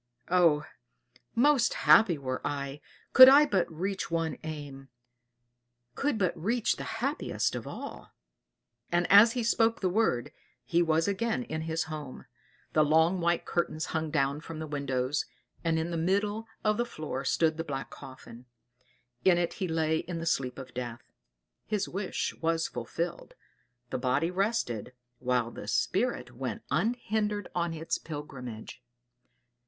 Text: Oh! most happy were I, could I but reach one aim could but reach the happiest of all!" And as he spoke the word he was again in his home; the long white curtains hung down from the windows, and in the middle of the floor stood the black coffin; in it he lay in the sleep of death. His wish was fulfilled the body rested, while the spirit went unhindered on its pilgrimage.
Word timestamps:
Oh! 0.31 0.65
most 1.35 1.75
happy 1.75 2.17
were 2.17 2.41
I, 2.43 2.81
could 3.13 3.29
I 3.29 3.45
but 3.45 3.71
reach 3.71 4.09
one 4.09 4.35
aim 4.43 4.89
could 5.93 6.17
but 6.17 6.35
reach 6.35 6.77
the 6.77 6.83
happiest 7.05 7.53
of 7.53 7.67
all!" 7.67 8.11
And 8.91 9.05
as 9.11 9.33
he 9.33 9.43
spoke 9.43 9.79
the 9.79 9.91
word 9.91 10.31
he 10.65 10.81
was 10.81 11.07
again 11.07 11.43
in 11.43 11.61
his 11.61 11.83
home; 11.83 12.25
the 12.73 12.83
long 12.83 13.19
white 13.21 13.45
curtains 13.45 13.85
hung 13.93 14.09
down 14.09 14.41
from 14.41 14.57
the 14.57 14.65
windows, 14.65 15.27
and 15.63 15.77
in 15.77 15.91
the 15.91 15.97
middle 15.97 16.47
of 16.63 16.77
the 16.77 16.83
floor 16.87 17.23
stood 17.23 17.57
the 17.57 17.63
black 17.63 17.91
coffin; 17.91 18.45
in 19.23 19.37
it 19.37 19.53
he 19.61 19.67
lay 19.67 19.97
in 19.99 20.17
the 20.17 20.25
sleep 20.25 20.57
of 20.57 20.73
death. 20.73 21.03
His 21.67 21.87
wish 21.87 22.33
was 22.41 22.67
fulfilled 22.67 23.35
the 23.91 23.99
body 23.99 24.31
rested, 24.31 24.93
while 25.19 25.51
the 25.51 25.67
spirit 25.67 26.35
went 26.35 26.63
unhindered 26.71 27.49
on 27.53 27.75
its 27.75 27.99
pilgrimage. 27.99 28.81